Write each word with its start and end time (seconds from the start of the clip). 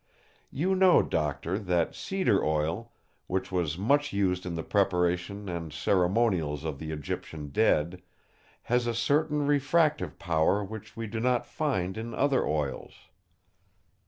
You 0.49 0.73
know, 0.73 1.03
Doctor, 1.03 1.59
that 1.59 1.93
cedar 1.93 2.43
oil, 2.43 2.91
which 3.27 3.51
was 3.51 3.77
much 3.77 4.11
used 4.11 4.47
in 4.47 4.55
the 4.55 4.63
preparation 4.63 5.47
and 5.47 5.71
ceremonials 5.71 6.63
of 6.63 6.79
the 6.79 6.89
Egyptian 6.89 7.49
dead, 7.49 8.01
has 8.63 8.87
a 8.87 8.95
certain 8.95 9.45
refractive 9.45 10.17
power 10.17 10.63
which 10.63 10.97
we 10.97 11.05
do 11.05 11.19
not 11.19 11.45
find 11.45 11.99
in 11.99 12.15
other 12.15 12.47
oils. 12.47 12.95